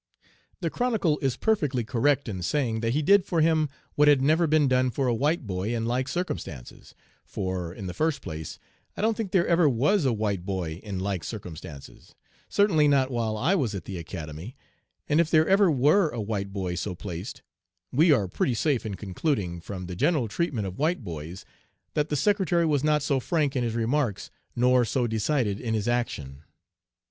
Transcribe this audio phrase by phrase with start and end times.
[0.61, 4.47] The Chronicle is perfectly correct in saying 'that he did for him what had never
[4.47, 8.57] been done for a white boy in like circumstances,' for, in the first place,
[8.97, 12.15] I don't think there ever was 'a white boy in like circumstances,'
[12.49, 14.55] certainly not while I was at the Academy,
[15.07, 17.43] and if there ever were a white boy so placed,
[17.91, 21.45] we are pretty safe in concluding, from the general treatment of white boys,
[21.93, 25.87] that the secretary was not so frank in his remarks nor so decided in his
[25.87, 26.41] action.